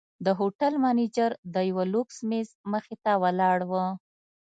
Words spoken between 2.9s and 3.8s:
ته ولاړ و.